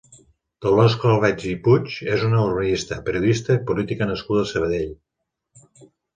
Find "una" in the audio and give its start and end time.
2.29-2.39